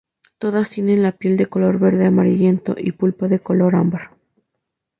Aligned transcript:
Todas 0.39 0.71
tienen 0.71 1.03
la 1.03 1.11
piel 1.11 1.37
de 1.37 1.45
color 1.45 1.77
verde 1.77 2.07
amarillento 2.07 2.73
y 2.75 2.91
pulpa 2.91 3.27
de 3.27 3.39
color 3.39 3.75
ámbar. 3.75 4.15